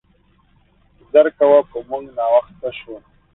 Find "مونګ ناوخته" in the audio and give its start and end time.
1.89-2.69